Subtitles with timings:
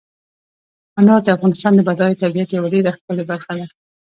[0.99, 3.65] انار د افغانستان د بډایه طبیعت یوه ډېره ښکلې برخه ده.